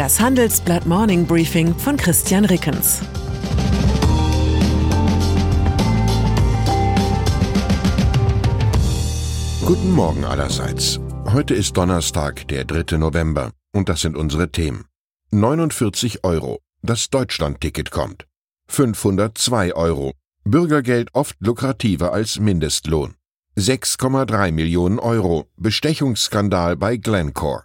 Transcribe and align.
Das 0.00 0.18
Handelsblatt 0.18 0.86
Morning 0.86 1.26
Briefing 1.26 1.74
von 1.74 1.94
Christian 1.98 2.46
Rickens. 2.46 3.02
Guten 9.66 9.92
Morgen 9.92 10.24
allerseits. 10.24 10.98
Heute 11.26 11.52
ist 11.52 11.76
Donnerstag, 11.76 12.48
der 12.48 12.64
3. 12.64 12.96
November, 12.96 13.50
und 13.74 13.90
das 13.90 14.00
sind 14.00 14.16
unsere 14.16 14.50
Themen. 14.50 14.86
49 15.32 16.24
Euro. 16.24 16.60
Das 16.80 17.10
Deutschland-Ticket 17.10 17.90
kommt. 17.90 18.26
502 18.68 19.74
Euro. 19.74 20.14
Bürgergeld 20.44 21.10
oft 21.12 21.36
lukrativer 21.40 22.14
als 22.14 22.40
Mindestlohn. 22.40 23.16
6,3 23.58 24.50
Millionen 24.50 24.98
Euro. 24.98 25.44
Bestechungsskandal 25.58 26.76
bei 26.76 26.96
Glencore. 26.96 27.64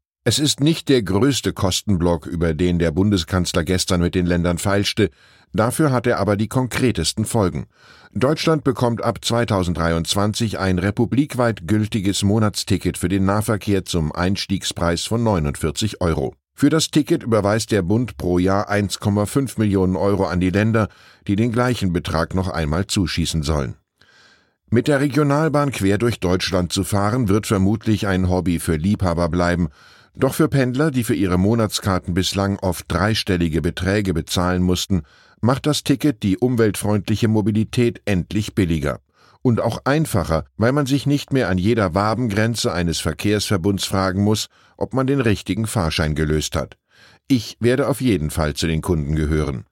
Es 0.23 0.37
ist 0.37 0.59
nicht 0.59 0.87
der 0.87 1.01
größte 1.01 1.51
Kostenblock, 1.51 2.27
über 2.27 2.53
den 2.53 2.77
der 2.77 2.91
Bundeskanzler 2.91 3.63
gestern 3.63 4.01
mit 4.01 4.13
den 4.13 4.27
Ländern 4.27 4.59
feilschte, 4.59 5.09
dafür 5.51 5.91
hat 5.91 6.05
er 6.05 6.19
aber 6.19 6.37
die 6.37 6.47
konkretesten 6.47 7.25
Folgen. 7.25 7.65
Deutschland 8.13 8.63
bekommt 8.63 9.03
ab 9.03 9.25
2023 9.25 10.59
ein 10.59 10.77
republikweit 10.77 11.67
gültiges 11.67 12.21
Monatsticket 12.21 12.99
für 12.99 13.09
den 13.09 13.25
Nahverkehr 13.25 13.83
zum 13.83 14.11
Einstiegspreis 14.11 15.05
von 15.05 15.23
49 15.23 16.01
Euro. 16.01 16.35
Für 16.53 16.69
das 16.69 16.91
Ticket 16.91 17.23
überweist 17.23 17.71
der 17.71 17.81
Bund 17.81 18.15
pro 18.17 18.37
Jahr 18.37 18.69
1,5 18.69 19.57
Millionen 19.57 19.95
Euro 19.95 20.25
an 20.25 20.39
die 20.39 20.51
Länder, 20.51 20.89
die 21.25 21.35
den 21.35 21.51
gleichen 21.51 21.93
Betrag 21.93 22.35
noch 22.35 22.47
einmal 22.47 22.85
zuschießen 22.85 23.41
sollen. 23.41 23.73
Mit 24.69 24.87
der 24.87 25.01
Regionalbahn 25.01 25.71
quer 25.71 25.97
durch 25.97 26.19
Deutschland 26.19 26.71
zu 26.71 26.83
fahren, 26.83 27.27
wird 27.27 27.47
vermutlich 27.47 28.05
ein 28.05 28.29
Hobby 28.29 28.59
für 28.59 28.75
Liebhaber 28.75 29.27
bleiben, 29.27 29.69
doch 30.15 30.33
für 30.33 30.49
Pendler, 30.49 30.91
die 30.91 31.03
für 31.03 31.15
ihre 31.15 31.37
Monatskarten 31.37 32.13
bislang 32.13 32.59
oft 32.59 32.85
dreistellige 32.87 33.61
Beträge 33.61 34.13
bezahlen 34.13 34.61
mussten, 34.61 35.03
macht 35.39 35.65
das 35.65 35.83
Ticket 35.83 36.23
die 36.23 36.37
umweltfreundliche 36.37 37.27
Mobilität 37.27 38.01
endlich 38.05 38.53
billiger. 38.53 38.99
Und 39.41 39.59
auch 39.59 39.81
einfacher, 39.85 40.45
weil 40.57 40.71
man 40.71 40.85
sich 40.85 41.07
nicht 41.07 41.33
mehr 41.33 41.49
an 41.49 41.57
jeder 41.57 41.95
Wabengrenze 41.95 42.71
eines 42.71 42.99
Verkehrsverbunds 42.99 43.85
fragen 43.85 44.23
muss, 44.23 44.49
ob 44.77 44.93
man 44.93 45.07
den 45.07 45.19
richtigen 45.19 45.65
Fahrschein 45.65 46.13
gelöst 46.13 46.55
hat. 46.55 46.77
Ich 47.27 47.57
werde 47.59 47.87
auf 47.87 48.01
jeden 48.01 48.29
Fall 48.29 48.53
zu 48.53 48.67
den 48.67 48.81
Kunden 48.81 49.15
gehören. 49.15 49.65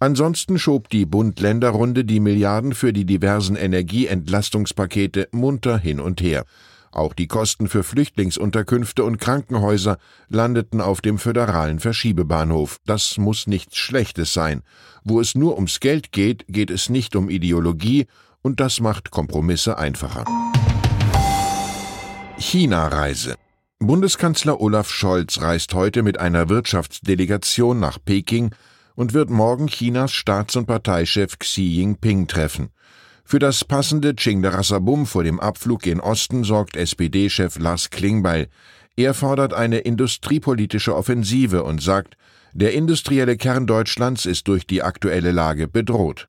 Ansonsten 0.00 0.58
schob 0.58 0.88
die 0.88 1.06
Bund-Länder-Runde 1.06 2.04
die 2.04 2.18
Milliarden 2.18 2.74
für 2.74 2.92
die 2.92 3.04
diversen 3.04 3.54
Energieentlastungspakete 3.54 5.28
munter 5.30 5.78
hin 5.78 6.00
und 6.00 6.20
her. 6.20 6.44
Auch 6.92 7.14
die 7.14 7.26
Kosten 7.26 7.68
für 7.68 7.82
Flüchtlingsunterkünfte 7.82 9.02
und 9.02 9.18
Krankenhäuser 9.18 9.96
landeten 10.28 10.82
auf 10.82 11.00
dem 11.00 11.18
föderalen 11.18 11.80
Verschiebebahnhof. 11.80 12.76
Das 12.84 13.16
muss 13.16 13.46
nichts 13.46 13.78
Schlechtes 13.78 14.34
sein. 14.34 14.62
Wo 15.02 15.18
es 15.18 15.34
nur 15.34 15.56
ums 15.56 15.80
Geld 15.80 16.12
geht, 16.12 16.44
geht 16.48 16.70
es 16.70 16.90
nicht 16.90 17.16
um 17.16 17.30
Ideologie, 17.30 18.06
und 18.42 18.60
das 18.60 18.80
macht 18.80 19.10
Kompromisse 19.10 19.78
einfacher. 19.78 20.26
China-Reise. 22.38 23.36
Bundeskanzler 23.78 24.60
Olaf 24.60 24.90
Scholz 24.90 25.40
reist 25.40 25.74
heute 25.74 26.02
mit 26.02 26.18
einer 26.18 26.48
Wirtschaftsdelegation 26.48 27.80
nach 27.80 27.98
Peking 28.04 28.54
und 28.94 29.14
wird 29.14 29.30
morgen 29.30 29.68
Chinas 29.68 30.12
Staats- 30.12 30.56
und 30.56 30.66
Parteichef 30.66 31.38
Xi 31.38 31.62
Jinping 31.62 32.26
treffen. 32.26 32.70
Für 33.24 33.38
das 33.38 33.64
passende 33.64 34.14
Chingdarasabum 34.14 35.06
vor 35.06 35.24
dem 35.24 35.40
Abflug 35.40 35.82
gen 35.82 36.00
Osten 36.00 36.44
sorgt 36.44 36.76
SPD-Chef 36.76 37.58
Lars 37.58 37.90
Klingbeil. 37.90 38.48
Er 38.96 39.14
fordert 39.14 39.54
eine 39.54 39.78
industriepolitische 39.78 40.94
Offensive 40.94 41.64
und 41.64 41.82
sagt, 41.82 42.16
der 42.52 42.74
industrielle 42.74 43.36
Kern 43.36 43.66
Deutschlands 43.66 44.26
ist 44.26 44.48
durch 44.48 44.66
die 44.66 44.82
aktuelle 44.82 45.32
Lage 45.32 45.68
bedroht. 45.68 46.28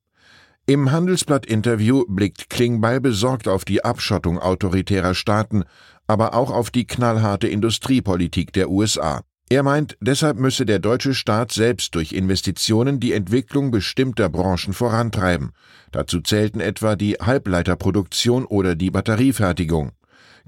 Im 0.66 0.92
Handelsblatt-Interview 0.92 2.06
blickt 2.08 2.50
Klingbeil 2.50 3.02
besorgt 3.02 3.50
auf 3.50 3.66
die 3.66 3.84
Abschottung 3.84 4.40
autoritärer 4.40 5.14
Staaten, 5.14 5.66
aber 6.08 6.34
auch 6.34 6.52
auf 6.52 6.72
die 6.72 6.88
knallharte 6.88 7.50
Industriepolitik 7.50 8.54
der 8.54 8.70
USA. 8.70 9.24
Er 9.54 9.62
meint, 9.62 9.98
deshalb 10.02 10.40
müsse 10.40 10.66
der 10.66 10.80
deutsche 10.80 11.14
Staat 11.14 11.52
selbst 11.52 11.94
durch 11.94 12.12
Investitionen 12.12 13.00
die 13.00 13.14
Entwicklung 13.14 13.70
bestimmter 13.70 14.28
Branchen 14.28 14.74
vorantreiben. 14.74 15.52
Dazu 15.92 16.22
zählten 16.22 16.60
etwa 16.60 16.96
die 16.96 17.18
Halbleiterproduktion 17.22 18.46
oder 18.46 18.74
die 18.74 18.90
Batteriefertigung. 18.90 19.92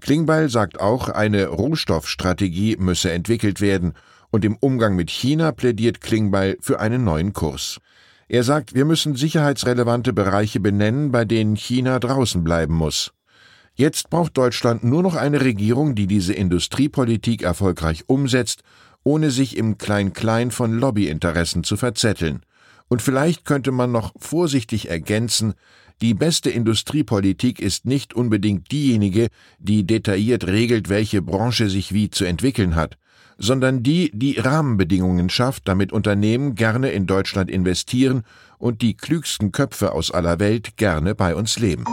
Klingbeil 0.01 0.49
sagt 0.49 0.79
auch, 0.79 1.07
eine 1.07 1.45
Rohstoffstrategie 1.49 2.77
müsse 2.79 3.11
entwickelt 3.11 3.61
werden, 3.61 3.93
und 4.31 4.43
im 4.43 4.55
Umgang 4.55 4.95
mit 4.95 5.11
China 5.11 5.51
plädiert 5.51 6.01
Klingbeil 6.01 6.57
für 6.59 6.79
einen 6.79 7.03
neuen 7.03 7.31
Kurs. 7.31 7.77
Er 8.27 8.41
sagt, 8.41 8.73
wir 8.73 8.85
müssen 8.85 9.15
sicherheitsrelevante 9.15 10.13
Bereiche 10.13 10.59
benennen, 10.59 11.11
bei 11.11 11.25
denen 11.25 11.55
China 11.55 11.99
draußen 11.99 12.43
bleiben 12.43 12.73
muss. 12.73 13.11
Jetzt 13.75 14.09
braucht 14.09 14.35
Deutschland 14.35 14.83
nur 14.83 15.03
noch 15.03 15.15
eine 15.15 15.41
Regierung, 15.41 15.93
die 15.93 16.07
diese 16.07 16.33
Industriepolitik 16.33 17.43
erfolgreich 17.43 18.05
umsetzt 18.07 18.63
ohne 19.05 19.31
sich 19.31 19.55
im 19.55 19.77
Klein-Klein 19.77 20.51
von 20.51 20.73
Lobbyinteressen 20.73 21.63
zu 21.63 21.77
verzetteln. 21.77 22.41
Und 22.89 23.01
vielleicht 23.01 23.45
könnte 23.45 23.71
man 23.71 23.91
noch 23.91 24.11
vorsichtig 24.19 24.89
ergänzen, 24.89 25.53
die 26.01 26.13
beste 26.13 26.49
Industriepolitik 26.49 27.61
ist 27.61 27.85
nicht 27.85 28.13
unbedingt 28.13 28.69
diejenige, 28.71 29.29
die 29.59 29.85
detailliert 29.85 30.45
regelt, 30.45 30.89
welche 30.89 31.21
Branche 31.21 31.69
sich 31.69 31.93
wie 31.93 32.09
zu 32.09 32.25
entwickeln 32.25 32.75
hat, 32.75 32.97
sondern 33.37 33.81
die, 33.81 34.11
die 34.13 34.37
Rahmenbedingungen 34.37 35.29
schafft, 35.29 35.69
damit 35.69 35.93
Unternehmen 35.93 36.55
gerne 36.55 36.89
in 36.89 37.07
Deutschland 37.07 37.49
investieren 37.49 38.23
und 38.57 38.81
die 38.81 38.97
klügsten 38.97 39.53
Köpfe 39.53 39.93
aus 39.93 40.11
aller 40.11 40.39
Welt 40.39 40.75
gerne 40.75 41.15
bei 41.15 41.33
uns 41.33 41.59
leben. 41.59 41.85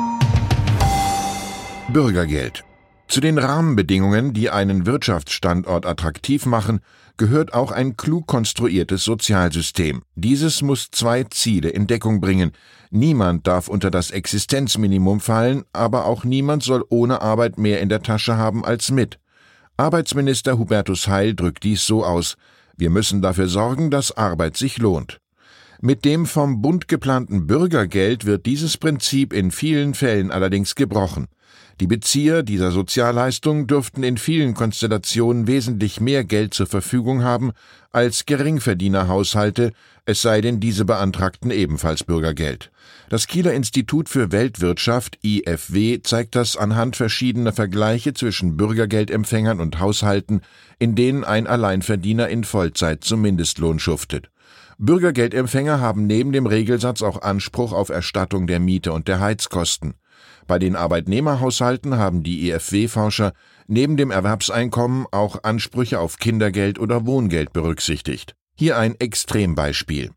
Bürgergeld 1.93 2.65
zu 3.13 3.21
den 3.21 3.37
Rahmenbedingungen, 3.37 4.33
die 4.33 4.49
einen 4.49 4.87
Wirtschaftsstandort 4.87 5.85
attraktiv 5.85 6.47
machen, 6.47 6.81
gehört 7.19 7.53
auch 7.53 7.71
ein 7.71 7.99
klug 7.99 8.27
konstruiertes 8.27 9.05
Sozialsystem. 9.05 10.01
Dieses 10.15 10.63
muss 10.63 10.91
zwei 10.91 11.25
Ziele 11.25 11.69
in 11.69 11.87
Deckung 11.87 12.23
bringen. 12.23 12.53
Niemand 12.91 13.47
darf 13.47 13.69
unter 13.69 13.91
das 13.91 14.13
Existenzminimum 14.13 15.21
fallen, 15.21 15.65
aber 15.75 16.07
auch 16.07 16.25
niemand 16.25 16.63
soll 16.63 16.87
ohne 16.89 17.21
Arbeit 17.21 17.59
mehr 17.59 17.83
in 17.83 17.91
der 17.91 18.01
Tasche 18.01 18.39
haben 18.39 18.65
als 18.65 18.91
mit. 18.91 19.19
Arbeitsminister 19.77 20.59
Hubertus 20.59 21.07
Heil 21.07 21.35
drückt 21.35 21.65
dies 21.65 21.85
so 21.85 22.07
aus 22.07 22.37
Wir 22.79 22.89
müssen 22.89 23.21
dafür 23.21 23.49
sorgen, 23.49 23.91
dass 23.91 24.17
Arbeit 24.17 24.57
sich 24.57 24.79
lohnt. 24.79 25.21
Mit 25.83 26.07
dem 26.07 26.25
vom 26.25 26.63
Bund 26.63 26.89
geplanten 26.89 27.47
Bürgergeld 27.47 28.25
wird 28.25 28.47
dieses 28.47 28.79
Prinzip 28.79 29.35
in 29.35 29.51
vielen 29.51 29.93
Fällen 29.93 30.31
allerdings 30.31 30.77
gebrochen. 30.77 31.27
Die 31.81 31.87
Bezieher 31.87 32.43
dieser 32.43 32.71
Sozialleistung 32.71 33.67
dürften 33.67 34.03
in 34.03 34.19
vielen 34.19 34.55
Konstellationen 34.55 35.47
wesentlich 35.47 36.01
mehr 36.01 36.25
Geld 36.25 36.55
zur 36.55 36.67
Verfügung 36.67 37.25
haben 37.25 37.53
als 37.91 38.27
Geringverdienerhaushalte, 38.27 39.73
es 40.05 40.23
sei 40.23 40.41
denn, 40.41 40.61
diese 40.61 40.85
beantragten 40.85 41.51
ebenfalls 41.51 42.05
Bürgergeld. 42.05 42.71
Das 43.09 43.27
Kieler 43.27 43.53
Institut 43.53 44.09
für 44.09 44.33
Weltwirtschaft 44.33 45.19
IFW 45.23 46.01
zeigt 46.03 46.35
das 46.35 46.57
anhand 46.57 46.97
verschiedener 46.97 47.53
Vergleiche 47.53 48.15
zwischen 48.15 48.57
Bürgergeldempfängern 48.57 49.61
und 49.61 49.81
Haushalten, 49.81 50.41
in 50.79 50.95
denen 50.95 51.25
ein 51.25 51.47
Alleinverdiener 51.47 52.29
in 52.29 52.45
Vollzeit 52.45 53.05
zum 53.05 53.23
Mindestlohn 53.23 53.79
schuftet. 53.79 54.31
Bürgergeldempfänger 54.79 55.81
haben 55.81 56.07
neben 56.07 56.33
dem 56.33 56.47
Regelsatz 56.47 57.03
auch 57.03 57.23
Anspruch 57.23 57.73
auf 57.73 57.91
Erstattung 57.91 58.47
der 58.47 58.59
Miete 58.59 58.93
und 58.93 59.07
der 59.07 59.21
Heizkosten. 59.21 59.95
Bei 60.47 60.59
den 60.59 60.77
Arbeitnehmerhaushalten 60.77 61.97
haben 61.97 62.23
die 62.23 62.51
EFW-Forscher 62.51 63.33
neben 63.67 63.97
dem 63.97 64.11
Erwerbseinkommen 64.11 65.07
auch 65.11 65.45
Ansprüche 65.45 66.01
auf 66.01 66.19
Kindergeld 66.19 66.79
oder 66.79 67.07
Wohngeld 67.07 67.53
berücksichtigt. 67.53 68.35
Hier 68.55 68.79
ein 68.79 68.99
Extrembeispiel. 68.99 70.11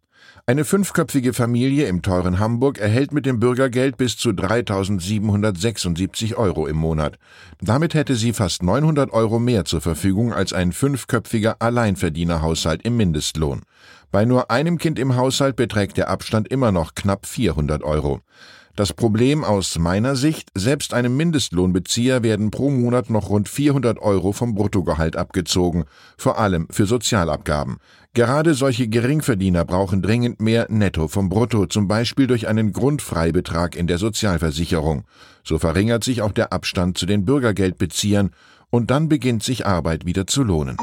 Eine 0.47 0.63
fünfköpfige 0.63 1.33
Familie 1.33 1.87
im 1.87 2.03
teuren 2.03 2.37
Hamburg 2.37 2.77
erhält 2.77 3.11
mit 3.11 3.25
dem 3.25 3.39
Bürgergeld 3.39 3.97
bis 3.97 4.15
zu 4.15 4.29
3.776 4.29 6.35
Euro 6.35 6.67
im 6.67 6.77
Monat. 6.77 7.17
Damit 7.61 7.95
hätte 7.95 8.15
sie 8.15 8.31
fast 8.31 8.61
900 8.61 9.11
Euro 9.11 9.39
mehr 9.39 9.65
zur 9.65 9.81
Verfügung 9.81 10.33
als 10.33 10.53
ein 10.53 10.71
fünfköpfiger 10.71 11.63
Alleinverdienerhaushalt 11.63 12.83
im 12.83 12.95
Mindestlohn. 12.95 13.63
Bei 14.11 14.25
nur 14.25 14.51
einem 14.51 14.77
Kind 14.77 14.99
im 14.99 15.15
Haushalt 15.15 15.55
beträgt 15.55 15.97
der 15.97 16.09
Abstand 16.09 16.47
immer 16.49 16.71
noch 16.71 16.93
knapp 16.93 17.25
400 17.25 17.81
Euro. 17.81 18.21
Das 18.75 18.91
Problem 18.91 19.45
aus 19.45 19.79
meiner 19.79 20.17
Sicht, 20.17 20.49
selbst 20.53 20.93
einem 20.93 21.15
Mindestlohnbezieher 21.15 22.23
werden 22.23 22.51
pro 22.51 22.69
Monat 22.69 23.09
noch 23.09 23.29
rund 23.29 23.47
400 23.47 23.99
Euro 23.99 24.33
vom 24.33 24.53
Bruttogehalt 24.53 25.15
abgezogen, 25.15 25.85
vor 26.17 26.37
allem 26.37 26.67
für 26.69 26.85
Sozialabgaben. 26.85 27.77
Gerade 28.13 28.53
solche 28.53 28.89
Geringverdiener 28.89 29.63
brauchen 29.63 30.01
dringend 30.01 30.41
mehr 30.41 30.67
Netto 30.69 31.07
vom 31.07 31.29
Brutto, 31.29 31.67
zum 31.67 31.87
Beispiel 31.87 32.27
durch 32.27 32.49
einen 32.49 32.73
Grundfreibetrag 32.73 33.77
in 33.77 33.87
der 33.87 33.97
Sozialversicherung. 33.97 35.05
So 35.45 35.57
verringert 35.57 36.03
sich 36.03 36.21
auch 36.21 36.33
der 36.33 36.51
Abstand 36.51 36.97
zu 36.97 37.05
den 37.05 37.23
Bürgergeldbeziehern 37.23 38.31
und 38.71 38.91
dann 38.91 39.07
beginnt 39.07 39.41
sich 39.41 39.65
Arbeit 39.65 40.05
wieder 40.05 40.27
zu 40.27 40.43
lohnen. 40.43 40.75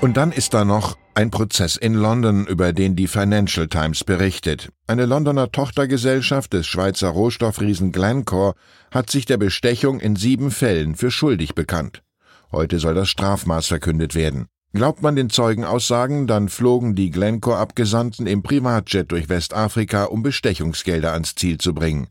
Und 0.00 0.16
dann 0.16 0.30
ist 0.30 0.54
da 0.54 0.64
noch 0.64 0.96
ein 1.14 1.32
Prozess 1.32 1.76
in 1.76 1.94
London, 1.94 2.46
über 2.46 2.72
den 2.72 2.94
die 2.94 3.08
Financial 3.08 3.66
Times 3.66 4.04
berichtet. 4.04 4.70
Eine 4.86 5.06
Londoner 5.06 5.50
Tochtergesellschaft 5.50 6.52
des 6.52 6.68
Schweizer 6.68 7.08
Rohstoffriesen 7.08 7.90
Glencore 7.90 8.54
hat 8.92 9.10
sich 9.10 9.26
der 9.26 9.38
Bestechung 9.38 9.98
in 9.98 10.14
sieben 10.14 10.52
Fällen 10.52 10.94
für 10.94 11.10
schuldig 11.10 11.56
bekannt. 11.56 12.04
Heute 12.52 12.78
soll 12.78 12.94
das 12.94 13.08
Strafmaß 13.08 13.66
verkündet 13.66 14.14
werden. 14.14 14.46
Glaubt 14.72 15.02
man 15.02 15.16
den 15.16 15.30
Zeugenaussagen, 15.30 16.28
dann 16.28 16.48
flogen 16.48 16.94
die 16.94 17.10
Glencore-Abgesandten 17.10 18.28
im 18.28 18.44
Privatjet 18.44 19.10
durch 19.10 19.28
Westafrika, 19.28 20.04
um 20.04 20.22
Bestechungsgelder 20.22 21.12
ans 21.12 21.34
Ziel 21.34 21.58
zu 21.58 21.74
bringen. 21.74 22.06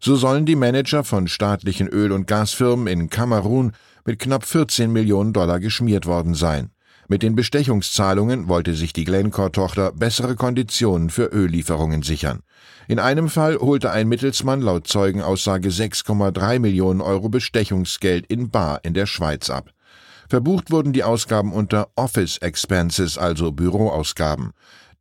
So 0.00 0.16
sollen 0.16 0.44
die 0.44 0.56
Manager 0.56 1.02
von 1.02 1.28
staatlichen 1.28 1.88
Öl- 1.88 2.12
und 2.12 2.26
Gasfirmen 2.26 2.88
in 2.88 3.08
Kamerun 3.08 3.72
mit 4.04 4.18
knapp 4.18 4.44
14 4.44 4.92
Millionen 4.92 5.32
Dollar 5.32 5.60
geschmiert 5.60 6.04
worden 6.04 6.34
sein. 6.34 6.70
Mit 7.12 7.22
den 7.22 7.36
Bestechungszahlungen 7.36 8.48
wollte 8.48 8.72
sich 8.72 8.94
die 8.94 9.04
Glencore-Tochter 9.04 9.92
bessere 9.92 10.34
Konditionen 10.34 11.10
für 11.10 11.30
Öllieferungen 11.30 12.02
sichern. 12.02 12.40
In 12.88 12.98
einem 12.98 13.28
Fall 13.28 13.58
holte 13.58 13.90
ein 13.90 14.08
Mittelsmann 14.08 14.62
laut 14.62 14.86
Zeugenaussage 14.86 15.68
6,3 15.68 16.58
Millionen 16.58 17.02
Euro 17.02 17.28
Bestechungsgeld 17.28 18.24
in 18.28 18.48
Bar 18.48 18.80
in 18.82 18.94
der 18.94 19.04
Schweiz 19.04 19.50
ab. 19.50 19.72
Verbucht 20.30 20.70
wurden 20.70 20.94
die 20.94 21.04
Ausgaben 21.04 21.52
unter 21.52 21.88
Office 21.96 22.38
Expenses, 22.38 23.18
also 23.18 23.52
Büroausgaben. 23.52 24.52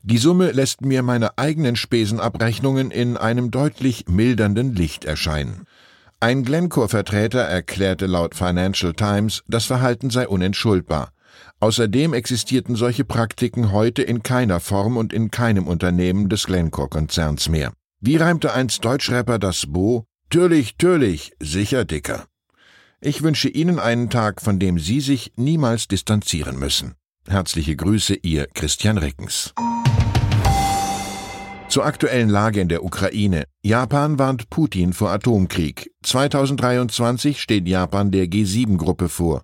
Die 0.03 0.17
Summe 0.17 0.51
lässt 0.51 0.81
mir 0.81 1.03
meine 1.03 1.37
eigenen 1.37 1.77
Spesenabrechnungen 1.77 2.91
in 2.91 3.15
einem 3.15 3.51
deutlich 3.51 4.09
mildernden 4.09 4.75
Licht 4.75 5.05
erscheinen. 5.05 5.65
Ein 6.19 6.43
Glencore-Vertreter 6.43 7.39
erklärte 7.39 8.05
laut 8.05 8.35
Financial 8.35 8.91
Times, 8.91 9.43
das 9.47 9.63
Verhalten 9.63 10.09
sei 10.09 10.27
unentschuldbar. 10.27 11.13
Außerdem 11.61 12.13
existierten 12.13 12.75
solche 12.75 13.05
Praktiken 13.05 13.71
heute 13.71 14.01
in 14.01 14.23
keiner 14.23 14.59
Form 14.59 14.97
und 14.97 15.13
in 15.13 15.29
keinem 15.29 15.67
Unternehmen 15.67 16.27
des 16.27 16.47
Glencore-Konzerns 16.47 17.49
mehr. 17.49 17.71
Wie 17.99 18.17
reimte 18.17 18.51
einst 18.51 18.83
Deutschrapper 18.83 19.37
das 19.37 19.67
Bo? 19.67 20.05
Türlich, 20.31 20.75
türlich, 20.77 21.33
sicher 21.39 21.85
dicker. 21.85 22.25
Ich 22.99 23.21
wünsche 23.21 23.47
Ihnen 23.47 23.77
einen 23.77 24.09
Tag, 24.09 24.41
von 24.41 24.57
dem 24.57 24.79
Sie 24.79 25.01
sich 25.01 25.33
niemals 25.35 25.87
distanzieren 25.87 26.57
müssen. 26.57 26.95
Herzliche 27.27 27.75
Grüße, 27.75 28.15
Ihr 28.15 28.47
Christian 28.47 28.97
Rickens. 28.97 29.53
Zur 31.67 31.85
aktuellen 31.85 32.29
Lage 32.29 32.59
in 32.59 32.69
der 32.69 32.83
Ukraine. 32.83 33.43
Japan 33.61 34.17
warnt 34.17 34.49
Putin 34.49 34.93
vor 34.93 35.11
Atomkrieg. 35.11 35.91
2023 36.01 37.39
steht 37.39 37.67
Japan 37.67 38.09
der 38.09 38.25
G7-Gruppe 38.25 39.09
vor. 39.09 39.43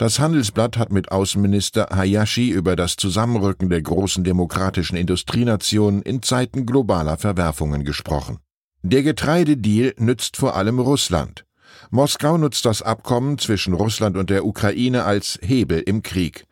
Das 0.00 0.18
Handelsblatt 0.18 0.76
hat 0.78 0.90
mit 0.92 1.12
Außenminister 1.12 1.88
Hayashi 1.94 2.48
über 2.48 2.74
das 2.74 2.96
Zusammenrücken 2.96 3.68
der 3.68 3.82
großen 3.82 4.24
demokratischen 4.24 4.96
Industrienationen 4.96 6.00
in 6.00 6.22
Zeiten 6.22 6.64
globaler 6.64 7.18
Verwerfungen 7.18 7.84
gesprochen. 7.84 8.38
Der 8.80 9.02
Getreidedeal 9.02 9.92
nützt 9.98 10.38
vor 10.38 10.56
allem 10.56 10.78
Russland. 10.78 11.44
Moskau 11.90 12.38
nutzt 12.38 12.64
das 12.64 12.80
Abkommen 12.80 13.36
zwischen 13.36 13.74
Russland 13.74 14.16
und 14.16 14.30
der 14.30 14.46
Ukraine 14.46 15.04
als 15.04 15.38
Hebel 15.42 15.80
im 15.80 16.02
Krieg. 16.02 16.46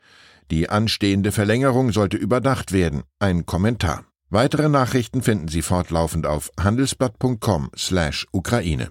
Die 0.50 0.68
anstehende 0.68 1.32
Verlängerung 1.32 1.92
sollte 1.92 2.18
überdacht 2.18 2.72
werden. 2.72 3.04
Ein 3.18 3.46
Kommentar. 3.46 4.04
Weitere 4.28 4.68
Nachrichten 4.68 5.22
finden 5.22 5.48
Sie 5.48 5.62
fortlaufend 5.62 6.26
auf 6.26 6.50
handelsblatt.com/Ukraine. 6.60 8.90